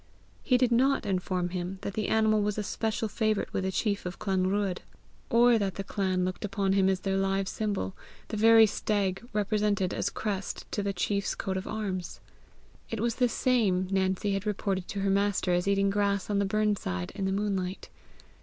He 0.41 0.57
did 0.57 0.71
not 0.71 1.05
inform 1.05 1.49
him 1.49 1.77
that 1.83 1.93
the 1.93 2.07
animal 2.07 2.41
was 2.41 2.57
a 2.57 2.63
special 2.63 3.07
favourite 3.07 3.53
with 3.53 3.63
the 3.63 3.71
chief 3.71 4.03
of 4.03 4.17
Clanruadh, 4.17 4.79
or 5.29 5.59
that 5.59 5.75
the 5.75 5.83
clan 5.83 6.25
looked 6.25 6.43
upon 6.43 6.73
him 6.73 6.89
as 6.89 7.01
their 7.01 7.17
live 7.17 7.47
symbol, 7.47 7.95
the 8.29 8.35
very 8.37 8.65
stag 8.65 9.21
represented 9.31 9.93
as 9.93 10.09
crest 10.09 10.65
to 10.71 10.81
the 10.81 10.91
chief's 10.91 11.35
coat 11.35 11.55
of 11.55 11.67
arms. 11.67 12.19
It 12.89 12.99
was 12.99 13.17
the 13.17 13.29
same 13.29 13.89
Nancy 13.91 14.33
had 14.33 14.47
reported 14.47 14.87
to 14.87 15.01
her 15.01 15.09
master 15.11 15.53
as 15.53 15.67
eating 15.67 15.91
grass 15.91 16.31
on 16.31 16.39
the 16.39 16.45
burn 16.45 16.75
side 16.75 17.11
in 17.13 17.25
the 17.25 17.31
moonlight. 17.31 17.89